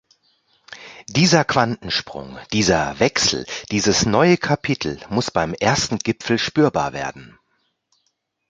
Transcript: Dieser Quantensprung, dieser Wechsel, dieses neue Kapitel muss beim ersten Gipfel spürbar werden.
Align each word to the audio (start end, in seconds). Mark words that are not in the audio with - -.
Dieser 1.09 1.45
Quantensprung, 1.45 2.35
dieser 2.51 2.99
Wechsel, 2.99 3.45
dieses 3.69 4.03
neue 4.07 4.35
Kapitel 4.37 4.99
muss 5.11 5.29
beim 5.29 5.53
ersten 5.53 5.99
Gipfel 5.99 6.39
spürbar 6.39 6.91
werden. 6.93 7.37